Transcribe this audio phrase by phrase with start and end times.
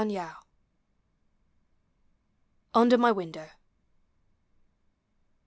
[0.01, 0.35] 130
[2.73, 3.45] UNDER MY WINDOW.